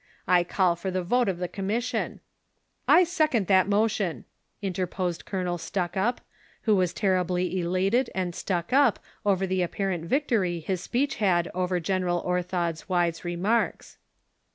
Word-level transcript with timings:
I 0.27 0.43
call 0.43 0.75
for 0.75 0.89
the 0.89 1.03
vote 1.03 1.29
of 1.29 1.37
the 1.37 1.47
com 1.47 1.67
mission 1.67 2.21
"—"I 2.97 3.03
second 3.03 3.45
that 3.45 3.67
motion," 3.69 4.25
interposed 4.59 5.25
Colonel 5.25 5.59
Stuckup, 5.59 6.17
who 6.63 6.75
was 6.75 6.91
terribly 6.91 7.59
elated 7.59 8.09
and 8.15 8.33
stuck 8.33 8.73
up 8.73 8.97
over 9.27 9.45
the 9.45 9.61
apparent 9.61 10.05
victory 10.05 10.59
his 10.59 10.81
speech 10.81 11.17
had 11.17 11.51
over 11.53 11.79
General 11.79 12.19
Orthod'swise 12.25 13.23
remarks. 13.23 13.99